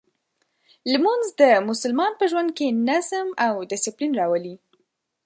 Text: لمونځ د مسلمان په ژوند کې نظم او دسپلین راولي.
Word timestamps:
لمونځ 0.91 1.25
د 1.41 1.41
مسلمان 1.69 2.11
په 2.19 2.25
ژوند 2.31 2.49
کې 2.57 2.67
نظم 2.89 3.27
او 3.45 3.53
دسپلین 3.71 4.11
راولي. 4.19 4.55